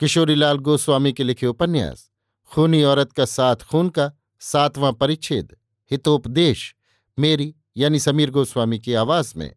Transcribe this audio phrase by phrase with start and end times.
[0.00, 2.10] किशोरीलाल गोस्वामी के लिखे उपन्यास,
[2.50, 4.10] खूनी औरत का साथ खून का
[4.40, 5.56] सातवां परिच्छेद,
[5.90, 6.74] हितोपदेश,
[7.18, 9.54] मेरी यानी समीर गोस्वामी की आवाज़ में।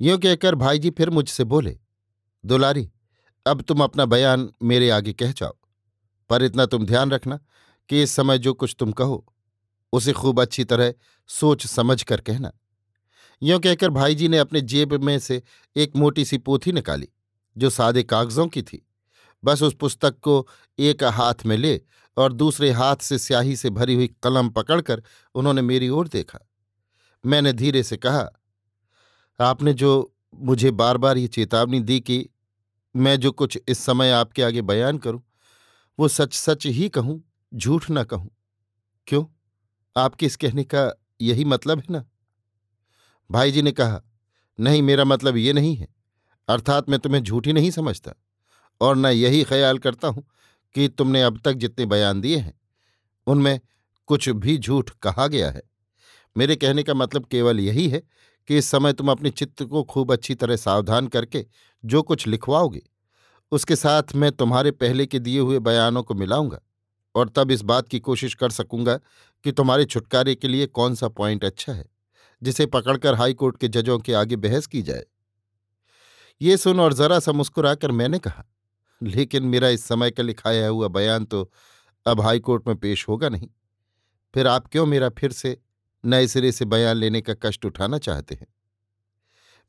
[0.00, 1.78] यूँ कहकर भाई जी फिर मुझसे बोले,
[2.44, 2.90] दुलारी,
[3.46, 5.56] अब तुम अपना बयान मेरे आगे कह जाओ,
[6.30, 7.38] पर इतना तुम ध्यान रखना
[7.88, 9.24] कि इस समय जो कुछ तुम कहो,
[9.92, 10.94] उसे खूब अच्छी तरह
[11.28, 12.52] सोच समझ कर कहना।
[13.42, 15.42] यूँ कहकर भाई जी ने अपने जेब में से
[15.76, 17.08] एक मोटी सी पोथी निकाली।
[17.58, 18.84] जो सादे कागजों की थी।
[19.44, 20.46] बस उस पुस्तक को
[20.78, 21.80] एक हाथ में ले
[22.16, 25.02] और दूसरे हाथ से स्याही से भरी हुई कलम पकड़कर
[25.34, 26.38] उन्होंने मेरी ओर देखा।
[27.26, 28.28] मैंने धीरे से कहा,
[29.40, 32.28] आपने जो मुझे बार बार ये चेतावनी दी कि
[32.96, 35.22] मैं जो कुछ इस समय आपके आगे बयान करूँ,
[35.98, 37.22] वो सच सच ही कहूँ,
[37.54, 38.30] झूठ ना कहूँ।
[39.06, 39.24] क्यों?
[39.96, 42.04] आपके इस कहने का यही मतलब है ना?
[43.30, 44.02] भाई जी ने कहा,
[44.60, 45.97] नहीं, मेरा मतलब ये नहीं है।
[46.48, 48.12] अर्थात मैं तुम्हें झूठी नहीं समझता।
[48.80, 50.24] और न यही ख्याल करता हूँ
[50.74, 52.54] कि तुमने अब तक जितने बयान दिए हैं,
[53.26, 53.60] उनमें
[54.08, 55.62] कुछ भी झूठ कहा गया है।
[56.36, 58.02] मेरे कहने का मतलब केवल यही है
[58.48, 61.44] कि इस समय तुम अपने चित्त को खूब अच्छी तरह सावधान करके
[61.84, 62.82] जो कुछ लिखवाओगे,
[63.52, 66.60] उसके साथ मैं तुम्हारे पहले के दिए हुए बयानों को मिलाऊँगा
[67.14, 68.96] और तब इस बात की कोशिश कर सकूँगा
[69.44, 71.84] कि तुम्हारे छुटकारे के लिए कौन सा पॉइंट अच्छा है,
[72.42, 75.04] जिसे पकड़कर हाईकोर्ट के जजों के आगे बहस की जाए।
[76.40, 78.44] ये सुन और जरा सा मुस्कुराकर मैंने कहा,
[79.00, 81.50] लेकिन मेरा इस समय का लिखाया हुआ बयान तो
[82.06, 83.48] अब हाईकोर्ट में पेश होगा नहीं।
[84.34, 85.56] फिर आप क्यों मेरा फिर से
[86.04, 88.46] नए सिरे से बयान लेने का कष्ट उठाना चाहते हैं?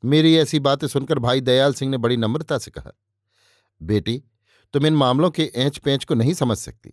[0.02, 2.92] मेरी ऐसी बातें सुनकर भाई दयाल सिंह ने बड़ी नम्रता से कहा,
[3.80, 4.22] बेटी,
[4.74, 6.92] तुम इन मामलों के एंच पैंच को नहीं समझ सकती।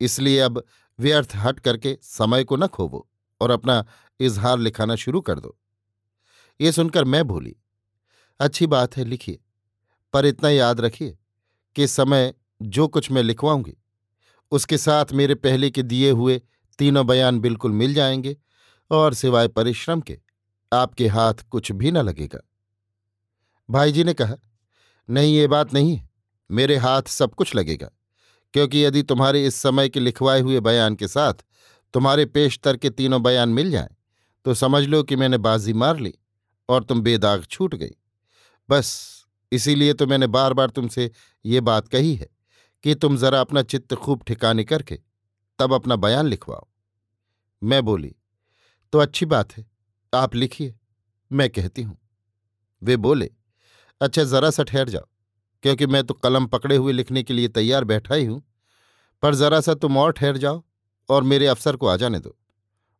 [0.00, 0.62] इसलिए अब
[0.98, 3.06] व्यर्थ हट करके समय को न खोवो
[3.40, 3.84] और अपना
[4.20, 5.56] इजहार लिखाना शुरू कर दो।
[6.60, 7.56] ये सुनकर मैं भूली
[8.40, 9.38] अच्छी बात है, लिखिए।
[10.14, 11.16] पर इतना याद रखिए
[11.76, 13.76] कि समय जो कुछ मैं लिखवाऊँगी,
[14.52, 16.40] उसके साथ मेरे पहले के दिए हुए
[16.78, 18.36] तीनों बयान बिल्कुल मिल जाएँगे
[18.90, 20.18] और सिवाय परिश्रम के
[20.72, 22.40] आपके हाथ कुछ भी न लगेगा।
[23.68, 24.36] भाई जी ने कहा,
[25.08, 26.08] नहीं, ये बात नहीं है।
[26.50, 27.90] मेरे हाथ सब कुछ लगेगा,
[28.54, 31.44] क्योंकि यदि तुम्हारे इस समय के लिखवाए हुए बयान के साथ
[31.94, 33.88] तुम्हारे पेशतर के तीनों बयान मिल जाएँ
[34.46, 36.14] तो समझ लो कि मैंने बाजी मार ली
[36.68, 37.94] और तुम बेदाग छूट गई।
[38.70, 41.10] बस, इसीलिए तो मैंने बार बार तुमसे
[41.44, 42.28] ये बात कही है
[42.84, 44.98] कि तुम जरा अपना चित्त खूब ठिकाने करके
[45.58, 46.66] तब अपना बयान लिखवाओ।
[47.62, 48.14] मैं बोली
[48.92, 49.64] तो अच्छी बात है,
[50.12, 50.74] आप लिखिए,
[51.30, 51.96] मैं कहती हूँ।
[52.82, 53.30] वे बोले
[54.00, 55.06] अच्छा जरा सा ठहर जाओ,
[55.64, 58.42] क्योंकि मैं तो कलम पकड़े हुए लिखने के लिए तैयार बैठा ही हूँ,
[59.22, 60.62] पर जरा सा तुम और ठहर जाओ
[61.08, 62.36] और मेरे अफसर को आ जाने दो।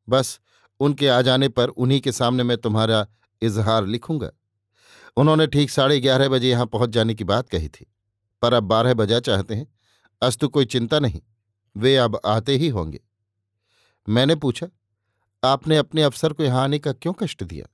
[0.09, 0.41] बस,
[0.81, 3.07] उनके आ जाने पर उन्हीं के सामने मैं तुम्हारा
[3.43, 4.31] इजहार लिखूँगा।
[5.16, 7.87] उन्होंने ठीक साढ़े ग्यारह बजे यहाँ पहुँच जाने की बात कही थी,
[8.43, 9.66] पर अब बारह बजा चाहते हैं,
[10.22, 11.21] अस्तु कोई चिंता नहीं,
[11.76, 13.00] वे अब आते ही होंगे।
[14.09, 14.66] मैंने पूछा,
[15.43, 17.66] आपने अपने अफसर को यहाँ आने का क्यों कष्ट दिया?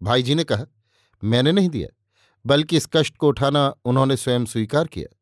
[0.00, 0.66] भाई जी ने कहा,
[1.22, 1.88] मैंने नहीं दिया,
[2.44, 5.14] बल्कि इस कष्ट को उठाना उन्होंने स्वयं स्वीकार किया।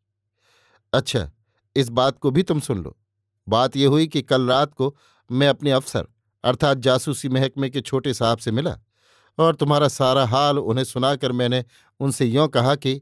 [0.92, 1.30] अच्छा
[1.76, 2.96] इस बात को भी तुम सुन लो।
[3.46, 4.94] बात यह हुई कि कल रात को
[5.30, 6.06] मैं अपने अफसर,
[6.44, 8.78] अर्थात जासूसी महकमे के छोटे साहब से मिला
[9.38, 11.64] और तुम्हारा सारा हाल उन्हें सुनाकर मैंने
[12.00, 13.00] उनसे यों कहा कि,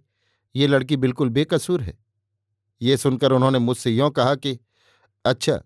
[0.56, 1.98] ये लड़की बिल्कुल बेकसूर है।
[2.82, 4.58] ये सुनकर उन्होंने मुझसे यों कहा कि
[5.24, 5.60] अच्छा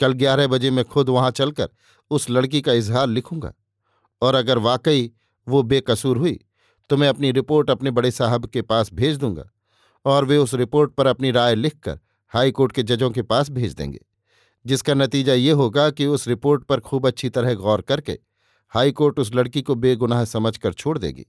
[0.00, 1.68] कल ग्यारह बजे मैं खुद वहाँ चलकर
[2.10, 3.52] उस लड़की का इजहार लिखूँगा
[4.22, 5.10] और अगर वाकई
[5.46, 6.38] वो बेकसूर हुई
[6.90, 9.44] तो मैं अपनी रिपोर्ट अपने बड़े साहब के पास भेज दूँगा
[10.04, 11.98] और वे उस रिपोर्ट पर अपनी राय लिखकर
[12.32, 13.98] हाईकोर्ट के जजों के पास भेज देंगे,
[14.66, 18.18] जिसका नतीजा ये होगा कि उस रिपोर्ट पर खूब अच्छी तरह गौर करके
[18.72, 21.26] हाईकोर्ट उस लड़की को बेगुनाह समझकर छोड़ देगी।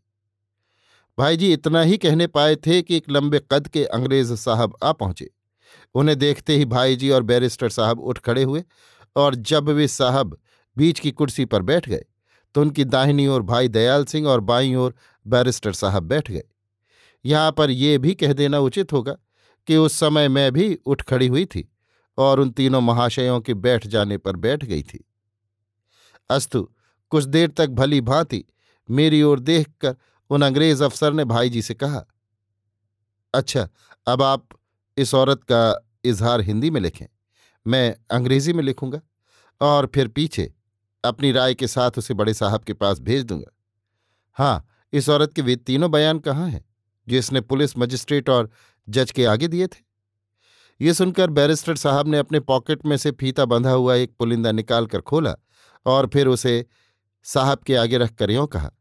[1.17, 4.91] भाई जी इतना ही कहने पाए थे कि एक लंबे कद के अंग्रेज़ साहब आ
[4.93, 5.29] पहुँचे।
[5.95, 8.63] उन्हें देखते ही भाई जी और बैरिस्टर साहब उठ खड़े हुए
[9.15, 10.37] और जब वे साहब
[10.77, 12.05] बीच की कुर्सी पर बैठ गए
[12.55, 14.93] तो उनकी दाहिनी ओर भाई दयाल सिंह और बाईं ओर
[15.25, 16.43] बैरिस्टर साहब बैठ गए।
[17.25, 19.15] यहाँ पर यह भी कह देना उचित होगा
[19.67, 21.67] कि उस समय मैं भी उठ खड़ी हुई थी
[22.17, 25.03] और उन तीनों महाशयों के बैठ जाने पर बैठ गई थी।
[26.29, 26.69] अस्तु
[27.11, 28.43] कुछ देर तक भली भांति
[28.89, 29.95] मेरी ओर देखकर
[30.29, 32.05] उन अंग्रेज़ अफसर ने भाई जी से कहा
[33.33, 33.67] अच्छा
[34.07, 34.47] अब आप
[34.97, 35.61] इस औरत का
[36.05, 37.05] इजहार हिंदी में लिखें,
[37.65, 39.01] मैं अंग्रेज़ी में लिखूँगा
[39.61, 40.51] और फिर पीछे
[41.03, 43.51] अपनी राय के साथ उसे बड़े साहब के पास भेज दूँगा।
[44.37, 46.63] हाँ इस औरत के वे तीनों बयान कहाँ हैं,
[47.07, 48.49] जो इसने पुलिस, मजिस्ट्रेट और
[48.87, 49.83] जज के आगे दिए थे?
[50.79, 55.01] ये सुनकर बैरिस्टर साहब ने अपने पॉकेट में से फीता बंधा हुआ एक पुलिंदा निकालकर
[55.01, 55.35] खोला
[55.85, 56.65] और फिर उसे
[57.25, 58.71] साहब के आगे रखकर यों कहा,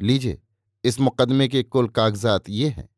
[0.00, 0.38] लीजिए,
[0.84, 2.88] इस मुकदमे के कुल कागजात ये हैं।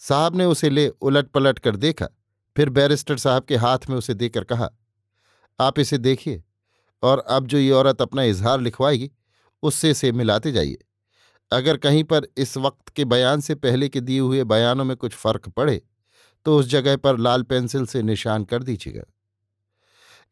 [0.00, 2.08] साहब ने उसे ले उलट पलट कर देखा,
[2.56, 4.68] फिर बैरिस्टर साहब के हाथ में उसे देकर कहा,
[5.58, 6.42] आप इसे देखिए
[7.02, 9.10] और अब जो ये औरत अपना इजहार लिखवाएगी,
[9.62, 10.78] उससे इसे मिलाते जाइए।
[11.52, 15.12] अगर कहीं पर इस वक्त के बयान से पहले के दिए हुए बयानों में कुछ
[15.12, 15.80] फ़र्क पड़े
[16.46, 19.02] तो उस जगह पर लाल पेंसिल से निशान कर दीजिएगा।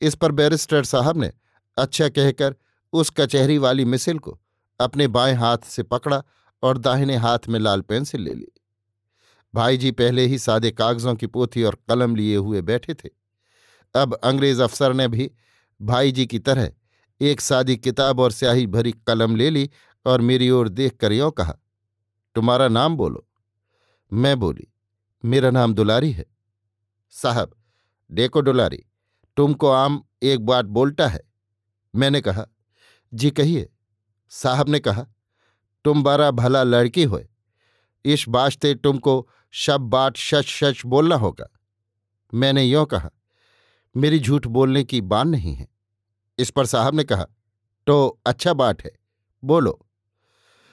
[0.03, 1.33] इस पर बैरिस्टर साहब ने
[1.77, 2.55] अच्छा कहकर
[2.93, 4.41] उस कचहरी वाली मिसिल को
[4.81, 6.23] अपने बाएँ हाथ से पकड़ा
[6.63, 8.49] और दाहिने हाथ में लाल पेंसिल ले ली।
[9.55, 13.09] भाई जी पहले ही सादे कागजों की पोथी और कलम लिए हुए बैठे थे।
[13.95, 15.31] अब अंग्रेज़ अफसर ने भी
[15.83, 16.73] भाई जी की तरह
[17.21, 19.71] एक सादी किताब और स्याही भरी कलम ले ली
[20.07, 21.55] और मेरी ओर देख कर यों कहा,
[22.35, 23.29] तुम्हारा नाम बोलो।
[24.13, 24.69] मैं बोली,
[25.25, 26.27] मेरा नाम दुलारी है।
[27.11, 27.55] साहब,
[28.11, 28.85] देखो दुलारी,
[29.37, 31.21] तुमको आम एक बात बोलता है।
[31.95, 32.47] मैंने कहा
[33.17, 33.69] जी कहिए,
[34.29, 35.07] साहब ने कहा,
[35.85, 37.21] तुम बड़ा भला लड़की हो
[38.05, 41.47] इस वास्ते तुमको शब बाट शच शच बोलना होगा।
[42.35, 43.11] मैंने यों कहा,
[43.95, 45.69] मेरी झूठ बोलने की बान नहीं है।
[46.39, 47.27] इस पर साहब ने कहा
[47.87, 48.93] तो अच्छा बात है,
[49.43, 49.87] बोलो।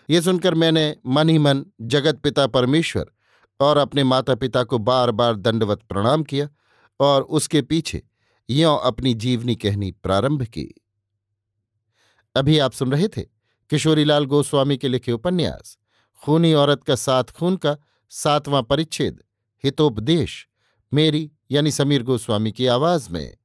[0.09, 3.11] ये सुनकर मैंने मन ही मन जगत पिता परमेश्वर
[3.59, 6.49] और अपने माता पिता को बार बार दंडवत प्रणाम किया
[6.99, 8.03] और उसके पीछे
[8.49, 10.82] यों अपनी जीवनी कहनी प्रारंभ की।
[12.35, 13.21] अभी आप सुन रहे थे
[13.69, 15.77] किशोरीलाल गोस्वामी के लिखे उपन्यास,
[16.23, 17.77] खूनी औरत का साथ खून का
[18.09, 19.23] सातवां परिच्छेद,
[19.63, 20.47] हितोपदेश,
[20.93, 23.37] मेरी यानी समीर गोस्वामी की आवाज़ में।